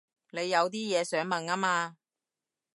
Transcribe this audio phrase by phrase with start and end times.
[0.31, 1.95] 你有啲嘢想問吖嘛